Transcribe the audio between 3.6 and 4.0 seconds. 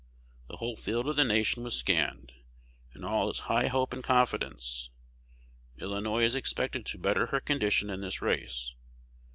hope